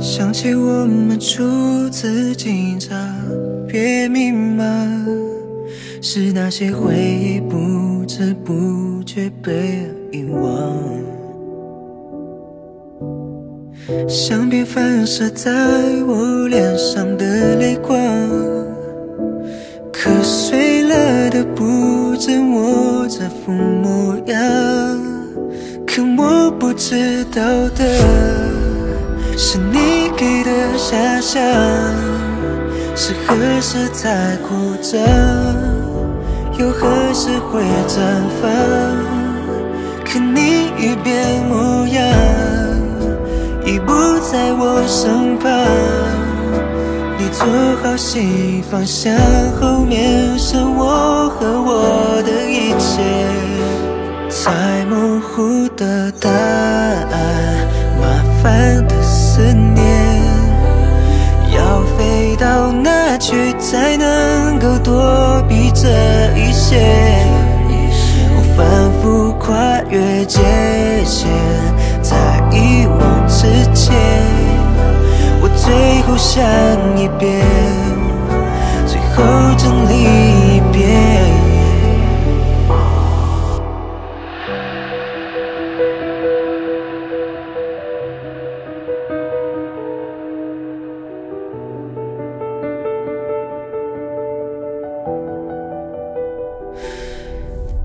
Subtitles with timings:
[0.00, 2.98] 想起我们初次紧张，
[3.68, 4.64] 别迷茫，
[6.00, 10.72] 是那些回忆不知不觉被遗忘。
[14.08, 15.52] 相片反射在
[16.06, 17.98] 我脸上的泪光，
[19.92, 24.98] 可碎了的不止我这副模样，
[25.86, 27.42] 可我不知道
[27.76, 28.69] 的。
[30.90, 31.40] 遐想，
[32.96, 34.98] 是何时在哭着，
[36.58, 38.00] 又何时会绽
[38.42, 38.50] 放？
[40.04, 42.02] 可你已变模样，
[43.64, 45.48] 已不在我身旁。
[47.16, 47.46] 你做
[47.84, 49.14] 好戏方向，
[49.60, 53.00] 后面是我和我的一切，
[54.28, 57.12] 才模糊的答案，
[58.00, 58.02] 麻
[58.42, 59.00] 烦的。
[59.02, 59.78] 思念
[62.40, 65.88] 到哪去才能够躲避这
[66.34, 66.78] 一些？
[68.34, 69.52] 我反复跨
[69.90, 70.40] 越界
[71.04, 71.28] 限，
[72.00, 72.16] 在
[72.50, 73.94] 遗忘之前，
[75.42, 76.42] 我最后想
[76.96, 77.44] 一遍，
[78.86, 79.22] 最后
[79.58, 79.92] 整理
[80.56, 81.09] 一遍。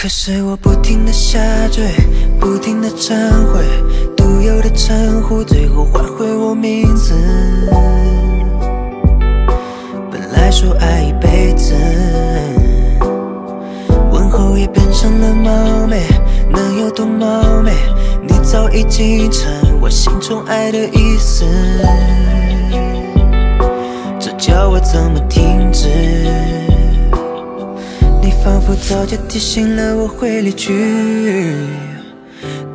[0.00, 1.40] 可是我不停的下
[1.72, 1.84] 坠，
[2.38, 3.16] 不停的忏
[3.52, 3.64] 悔，
[4.16, 7.14] 独有的称呼，最后换回我名字。
[10.08, 11.74] 本来说爱一辈子，
[14.12, 16.04] 问候也变成了冒昧，
[16.48, 17.72] 能有多冒昧？
[18.22, 21.44] 你早已经成我心中爱的意思，
[24.20, 25.57] 这叫我怎么停
[28.68, 28.76] 我？
[28.88, 30.72] 早就提醒了我会离去，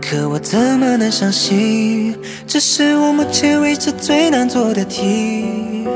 [0.01, 2.15] 可我怎么能相信？
[2.45, 5.87] 这是我目前为止最难做的题，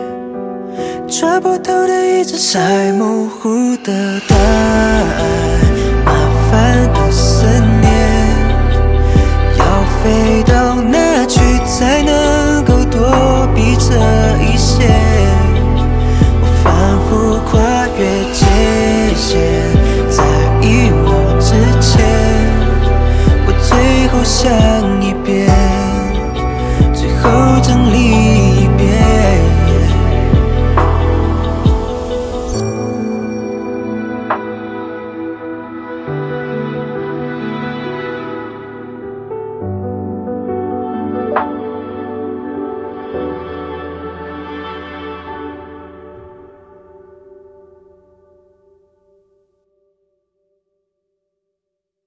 [1.08, 5.06] 抓不透的一直在模糊的答案，
[24.38, 24.67] 想一